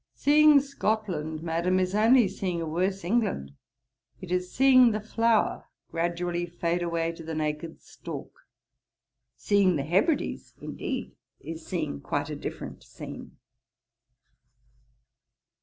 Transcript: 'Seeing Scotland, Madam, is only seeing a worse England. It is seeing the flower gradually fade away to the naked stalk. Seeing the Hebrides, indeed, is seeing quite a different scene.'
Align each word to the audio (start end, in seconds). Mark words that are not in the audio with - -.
'Seeing 0.15 0.59
Scotland, 0.59 1.43
Madam, 1.43 1.79
is 1.79 1.93
only 1.93 2.27
seeing 2.27 2.59
a 2.59 2.65
worse 2.65 3.03
England. 3.03 3.51
It 4.19 4.31
is 4.31 4.51
seeing 4.51 4.89
the 4.93 4.99
flower 4.99 5.65
gradually 5.91 6.47
fade 6.47 6.81
away 6.81 7.11
to 7.11 7.21
the 7.23 7.35
naked 7.35 7.79
stalk. 7.83 8.47
Seeing 9.37 9.75
the 9.75 9.83
Hebrides, 9.85 10.55
indeed, 10.59 11.11
is 11.39 11.67
seeing 11.67 12.01
quite 12.01 12.31
a 12.31 12.35
different 12.35 12.83
scene.' 12.83 13.37